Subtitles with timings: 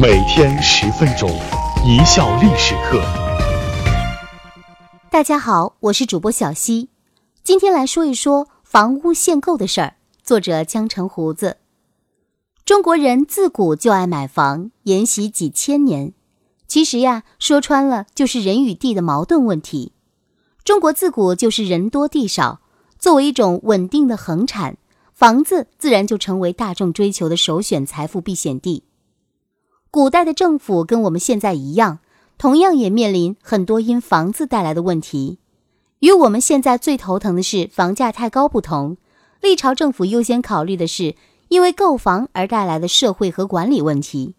[0.00, 1.28] 每天十分钟，
[1.84, 3.02] 一笑历史课。
[5.10, 6.88] 大家好，我是主播小溪，
[7.42, 9.96] 今天来说一说房屋限购的事儿。
[10.22, 11.56] 作者江城胡子。
[12.64, 16.12] 中国人自古就爱买房，沿袭几千年。
[16.68, 19.90] 其实呀，说穿了就是人与地的矛盾问题。
[20.62, 22.60] 中国自古就是人多地少，
[23.00, 24.76] 作为一种稳定的恒产，
[25.12, 28.84] 房子自然就成为大众追求的首选财富避险地。
[29.90, 32.00] 古代的政府跟我们现在一样，
[32.36, 35.38] 同样也面临很多因房子带来的问题。
[36.00, 38.98] 与我们现在最头疼的是房价太高不同，
[39.40, 41.16] 历朝政府优先考虑的是
[41.48, 44.34] 因为购房而带来的社会和管理问题。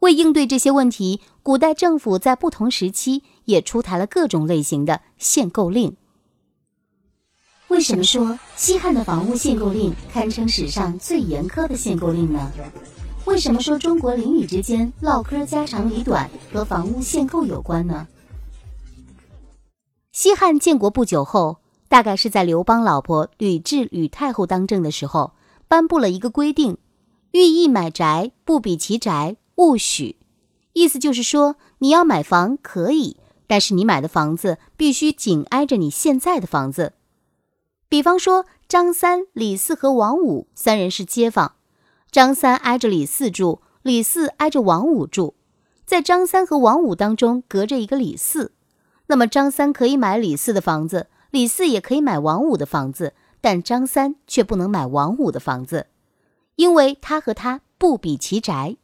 [0.00, 5.96] 为应对这些问题，古代政府在不同时期也出台了各种类型的限购令。
[7.68, 12.52] 为什么说西汉的房屋限购令堪称史上最严苛的限购令呢？
[13.26, 18.06] 为什么说中国邻里之间唠嗑家长里短和房屋限购有关呢？
[20.12, 21.58] 西汉建国不久后，
[21.88, 25.32] 大概是在刘邦老婆吕雉吕太后当政的时候，
[25.66, 26.76] 颁布了一个规定：
[27.32, 30.16] 寓意买宅不比其宅，勿许。
[30.74, 33.16] 意思就是说，你要买房可以，
[33.46, 36.92] 但是你买的房子必须紧挨着你现在的房子。
[37.88, 41.54] 比方说，张三、李四和王五三人是街坊。
[42.14, 45.34] 张三挨着李四住，李四挨着王五住，
[45.84, 48.52] 在张三和王五当中隔着一个李四，
[49.08, 55.88] 那么张三可以买李四的房子，李四也可以买王五的房子，但张三却不能买王五的房子，
[56.54, 58.76] 因为他和他不比其宅，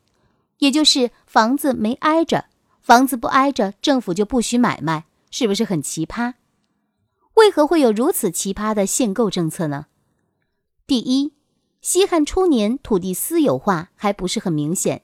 [0.59, 2.47] 也就是房子没挨着，
[2.81, 6.35] 房子不挨着，政府就不许买卖，是不是很奇葩？
[7.35, 9.87] 为何会有如此奇葩的限购政策呢？
[10.89, 11.35] 第一。
[11.81, 15.03] 西汉初年，土地私有化还不是很明显，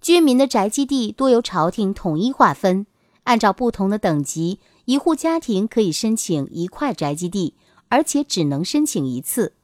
[0.00, 2.86] 居民的宅基地多由朝廷统一划分，
[3.24, 7.56] 按照不同的等级，一户家庭可以申请一块宅基地，
[7.88, 9.54] 而且只能申请一次。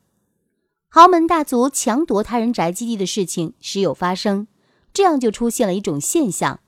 [0.88, 4.49] 豪门大族强夺他人宅基地的事情时有发生，
[4.93, 6.59] 这样就出现了一种现象：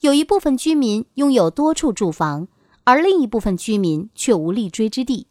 [0.00, 2.48] 有一部分居民拥有多处住房，
[2.82, 5.28] 而另一部分居民却无立锥之地，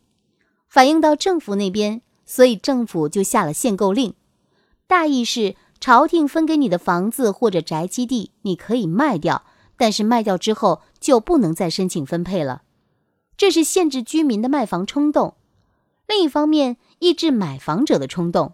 [0.70, 2.02] 反映到政府那边。
[2.28, 4.14] 所以政府就下了限购令，
[4.86, 9.44] 大意是朝廷分给你的房子或者宅基地，你可以卖掉，
[9.78, 12.64] 但是卖掉之后就不能再申请分配了。
[13.38, 15.36] 这是限制居民的卖房冲动，
[16.08, 18.54] 另一方面抑制买房者的冲动。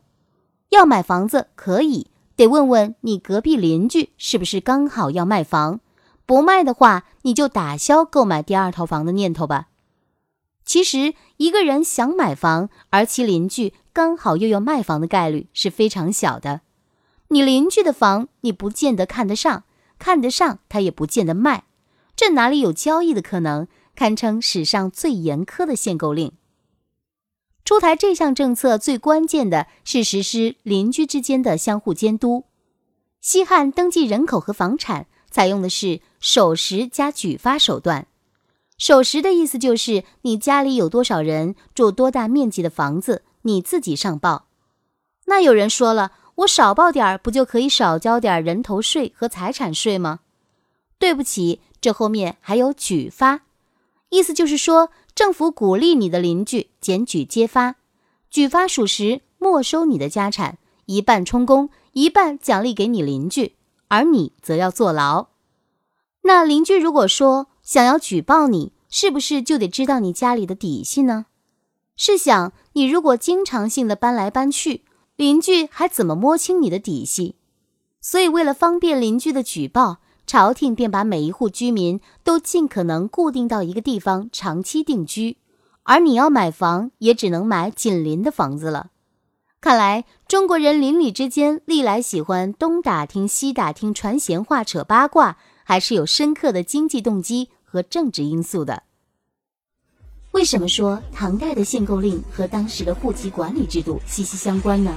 [0.69, 5.79] 要买房子可以，得问问你隔壁邻居是不是刚好要卖房，
[6.25, 9.69] 不卖的话，你就打消购买第二套房的念头吧。
[10.65, 16.61] 其实，一个人想买房，而其邻居刚好又要卖房的概率是非常小的。
[17.29, 19.63] 你邻居的房，你不见得看得上，
[19.99, 21.65] 看得上他也不见得卖，
[22.15, 23.67] 这哪里有交易的可能？
[23.95, 26.31] 堪称史上最严苛的限购令。
[27.63, 32.45] 出台这项政策最关键的是实施邻居之间的相互监督。
[33.21, 38.07] 西汉登记人口和房产采用的是守时加举发手段。
[38.77, 44.47] 守时的意思就是你家里有多少人住多大面积的房子，你自己上报。
[45.25, 50.19] 那有人说了，我少报点儿不就可以少交点人头税和财产税吗？
[50.99, 53.41] 对不起，这后面还有举发，
[54.09, 57.75] 意思就是说政府鼓励你的邻居检举揭发，
[58.29, 63.55] 举发属实没收你的家产，一半充公，一半奖励给你邻居，
[63.87, 65.27] 而你则要坐牢。
[66.23, 71.27] 那邻居如果说想要举报你，是不是就得知道你家里的底细呢？
[71.95, 74.83] 试想，你如果经常性的搬来搬去，
[75.15, 77.35] 邻居还怎么摸清你的底细？
[78.01, 85.37] 所以，为了方便邻居的举报，朝廷便把每一户居民都尽可能固定到一个地方长期定居，
[85.83, 88.87] 而你要买房，也只能买紧邻的房子了。
[89.61, 97.49] 看来，中国人邻里之间历来喜欢东打听西打听，传闲话、扯八卦，还是有深刻的经济动机。
[97.73, 98.83] 和政治因素的。
[100.29, 104.95] 为什么说唐代的限购令和当时的户籍管理制度息息相关呢？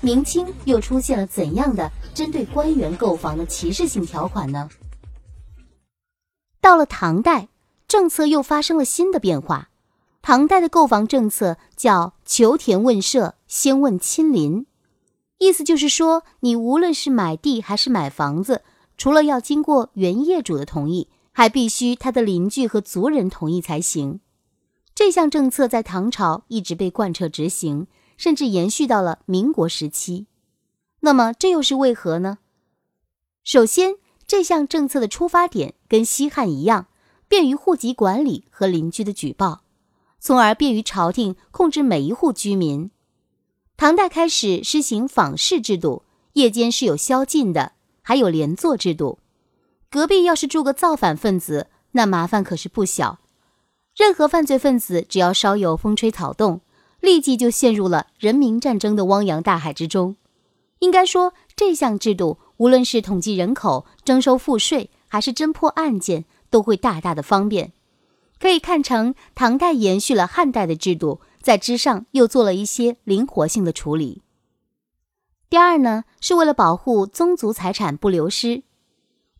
[0.00, 4.68] 明清又出现了怎样的针对官员购房的歧视性条款呢？
[6.60, 7.46] 到了唐代，
[7.86, 9.70] 政策又发生了新的变化。
[10.20, 14.66] 唐代的购房政策叫“求田问舍，先问亲邻”，
[15.38, 18.62] 意思就是说，你无论是买地还是买房子，
[19.00, 21.08] 除了要经过原业主的同意。
[21.32, 24.20] 还必须他的邻居和族人同意才行。
[24.94, 27.86] 这项政策在唐朝一直被贯彻执行，
[28.16, 30.26] 甚至延续到了民国时期。
[31.00, 32.38] 那么这又是为何呢？
[33.42, 33.94] 首先，
[34.26, 36.88] 这项政策的出发点跟西汉一样，
[37.28, 39.62] 便于户籍管理和邻居的举报，
[40.18, 42.90] 从而便于朝廷控制每一户居民。
[43.78, 46.02] 唐代开始施行坊市制度，
[46.34, 47.72] 夜间是有宵禁的，
[48.10, 49.20] 还有连坐制度。
[49.88, 53.20] 隔壁要是住个造反分子，那麻烦可是不小。
[53.94, 56.60] 任何犯罪分子只要稍有风吹草动，
[56.98, 60.16] 立即就陷入了人民战争的汪洋大海之中。
[60.80, 67.72] 应该说，这项制度无论是统计人口、征收赋税，还是侦破案件，都会大大的方便。
[68.40, 74.22] 可以看成唐代延续了汉代的制度，在之上又做了一些灵活性的处理。
[75.50, 78.62] 第二呢，是为了保护宗族财产不流失。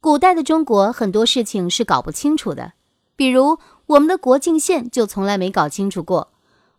[0.01, 2.73] 古代的中国很多事情是搞不清楚的，
[3.15, 6.33] 比如我们的国境线就从来没搞清楚过，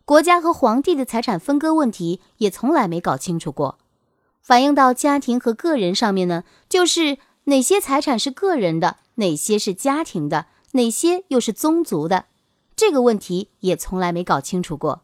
[0.04, 3.78] 国家和皇帝的财产分割问题也从来没搞清楚过。
[4.42, 12.26] 反映到家庭和个人上面呢，就是哪些财产是个人的，哪些是家庭的，哪些又是宗族的，
[12.76, 15.04] 这个问题也从来没搞清楚过。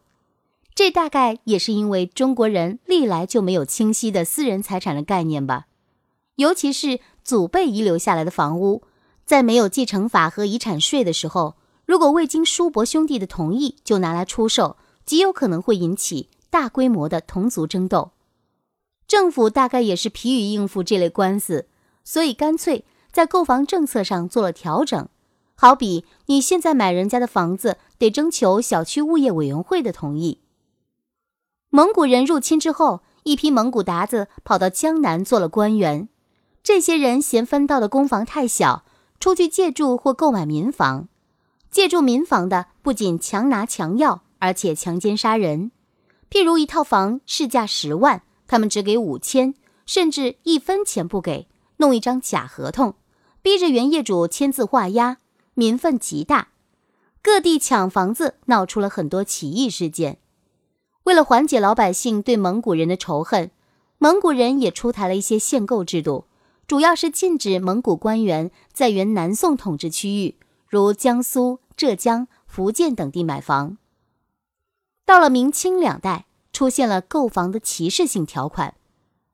[0.78, 5.66] 这大概也是因为中国人历来就没有清晰的私人财产的概念吧。
[6.36, 8.84] 尤其是祖辈遗留下来的房屋，
[9.26, 18.12] 在没有继承法和遗产税的时候，如果未经叔伯兄弟的同意就拿来出售，极有可能会引起大规模的同族争斗。
[19.08, 21.66] 政府大概也是疲于应付这类官司，
[22.04, 25.08] 所以干脆在购房政策上做了调整。
[25.56, 30.38] 好比你现在买人家的房子，得征求小区物业委员会的同意。
[31.70, 36.08] 蒙古人入侵之后，一批蒙古鞑子跑到江南做了官员。
[36.62, 38.84] 这些人嫌分到的公房太小，
[39.20, 41.08] 出去借住或购买民房。
[41.70, 45.70] 借住民房的不仅强拿强要，而且强奸杀人。
[46.30, 48.22] 譬如一套房市价十万。
[48.50, 49.52] 他们只给五千，
[49.84, 52.94] 甚至一分钱不给，弄一张假合同，
[53.42, 55.18] 逼着原业主签字画押，
[55.52, 56.48] 民愤极大，
[57.20, 60.16] 各地抢房子闹出了很多起义事件。
[61.08, 63.50] 为了缓解老百姓对蒙古人的仇恨，
[63.96, 66.26] 蒙古人也出台了一些限购制度，
[66.66, 70.36] 主要是禁止蒙古官员在原南宋统治区域，
[70.68, 73.78] 如江苏、浙江、福建等地买房。
[75.06, 76.26] 到了明清两代。
[76.50, 78.74] 出现了购房的歧视性条款，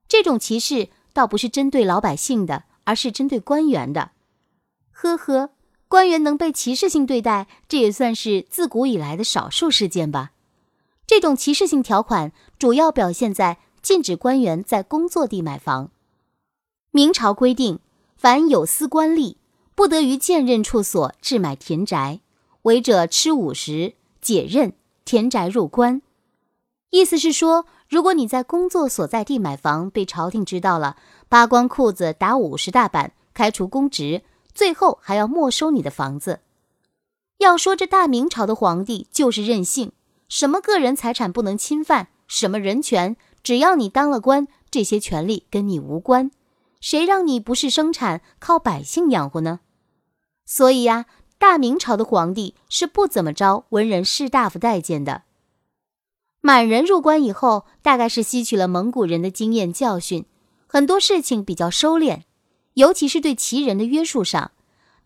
[0.06, 4.10] 这种歧视倒不是针对老百姓的，而是针对官员的。
[4.90, 5.50] 呵呵，
[5.88, 10.32] 官员能被歧视性对待，这也算是自古以来的少数事件吧。
[11.06, 15.90] 这种歧视性条款主要表现在禁止官员在工作地买房。
[16.90, 17.80] 明朝规定，
[18.16, 19.36] 凡有司官吏，
[19.74, 22.20] 不得于建任处所置买田宅，
[22.62, 24.72] 违者吃五十，解任，
[25.04, 26.00] 田宅入官。
[26.90, 30.96] 意思是说，如果你在工作所在地买房被朝廷知道了，
[31.28, 34.22] 扒光裤子打五十大板，开除公职，
[34.54, 36.40] 最后还要没收你的房子。
[37.38, 39.90] 要说这大明朝的皇帝就是任性，
[40.28, 46.30] 什么个人财产不能侵犯，什么人权，只要你当了官，这些权利跟你无关。
[46.80, 49.60] 谁让你不是生产，靠百姓养活呢？
[50.44, 51.06] 所以呀，
[51.38, 55.22] 大明朝的皇帝是不怎么招文人士大夫待见的。
[56.42, 60.26] 满人入关以后，大概是吸取了蒙古人的经验教训，
[60.66, 62.24] 很多事情比较收敛，
[62.74, 64.50] 尤其是对旗人的约束上，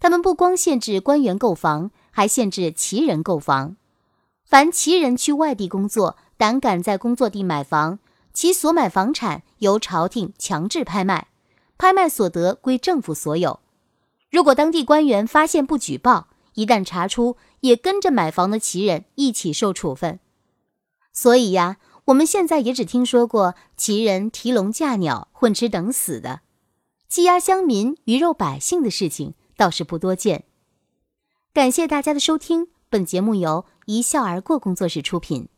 [0.01, 3.77] 他们不光限制官员购房，还限制旗人购房。
[4.49, 7.99] 凡旗人去外地工作，胆敢在工作地买房，
[8.33, 11.29] 其所买房产由朝廷强制拍卖，
[11.77, 13.61] 拍卖所得归政府所有。
[14.31, 20.19] 如果当地官员发现不举报，一旦查出，也跟着买房的旗人一起受处分。
[21.13, 21.77] 所以呀，
[22.07, 26.41] 我们现在也只听说过旗人提笼架鸟、混吃等死的，
[27.07, 30.45] 欺压乡民、鱼肉百姓的事情倒是不多见。
[31.53, 35.49] 感谢大家的收听，本节目由一笑而过工作室出品。